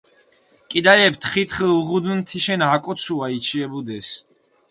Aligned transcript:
კიდალეფი 0.69 1.17
თხითხუ 1.25 1.67
უღუდუნ 1.79 2.19
თიშენ 2.27 2.61
აკოცუა, 2.73 3.25
იჩიებუდეს. 3.37 4.09